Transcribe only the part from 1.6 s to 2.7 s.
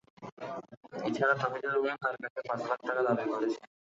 রহমান তাঁর কাছে পাঁচ